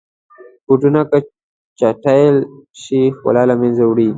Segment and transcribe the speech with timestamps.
[0.65, 1.17] بوټونه که
[1.79, 2.35] چټل
[2.81, 4.09] شي، ښکلا له منځه وړي.